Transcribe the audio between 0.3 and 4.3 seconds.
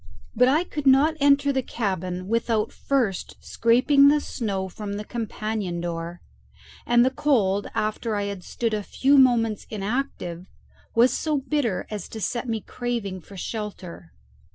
But I could not enter the cabin without first scraping the